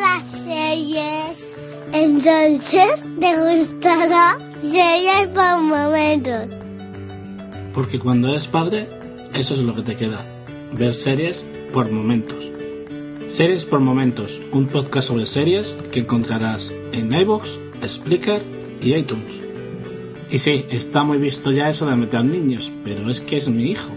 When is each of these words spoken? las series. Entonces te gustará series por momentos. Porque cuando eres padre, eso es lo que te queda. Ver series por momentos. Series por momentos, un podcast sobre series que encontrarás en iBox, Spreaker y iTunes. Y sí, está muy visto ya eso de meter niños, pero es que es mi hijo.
las 0.00 0.24
series. 0.30 1.52
Entonces 1.92 3.04
te 3.18 3.34
gustará 3.36 4.38
series 4.60 5.28
por 5.34 5.62
momentos. 5.62 6.58
Porque 7.74 7.98
cuando 7.98 8.28
eres 8.28 8.46
padre, 8.46 8.88
eso 9.34 9.54
es 9.54 9.60
lo 9.60 9.74
que 9.74 9.82
te 9.82 9.96
queda. 9.96 10.24
Ver 10.72 10.94
series 10.94 11.44
por 11.72 11.90
momentos. 11.90 12.50
Series 13.28 13.64
por 13.66 13.80
momentos, 13.80 14.40
un 14.52 14.66
podcast 14.66 15.08
sobre 15.08 15.26
series 15.26 15.76
que 15.92 16.00
encontrarás 16.00 16.72
en 16.92 17.12
iBox, 17.12 17.58
Spreaker 17.86 18.42
y 18.80 18.94
iTunes. 18.94 19.40
Y 20.30 20.38
sí, 20.38 20.66
está 20.70 21.04
muy 21.04 21.18
visto 21.18 21.52
ya 21.52 21.70
eso 21.70 21.86
de 21.86 21.96
meter 21.96 22.24
niños, 22.24 22.70
pero 22.84 23.10
es 23.10 23.20
que 23.20 23.38
es 23.38 23.48
mi 23.48 23.70
hijo. 23.70 23.90